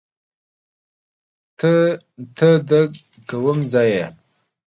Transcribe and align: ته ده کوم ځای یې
ته 2.39 2.49
ده 2.69 2.81
کوم 3.29 3.57
ځای 3.71 3.89
یې 3.95 4.05